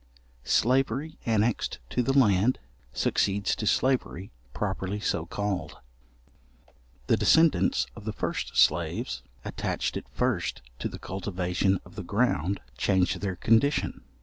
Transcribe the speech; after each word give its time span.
Slavery 0.49 1.19
annexed 1.27 1.77
to 1.91 2.01
the 2.01 2.17
land, 2.17 2.57
succeeds 2.91 3.55
to 3.55 3.67
slavery 3.67 4.31
properly 4.51 4.99
so 4.99 5.27
called. 5.27 5.77
The 7.05 7.15
descendants 7.15 7.85
of 7.95 8.05
the 8.05 8.11
first 8.11 8.57
slaves, 8.57 9.21
attached 9.45 9.97
at 9.97 10.09
first 10.09 10.63
to 10.79 10.89
the 10.89 10.97
cultivation 10.97 11.79
of 11.85 11.93
the 11.93 12.03
ground, 12.03 12.61
change 12.79 13.13
their 13.19 13.35
condition. 13.35 14.01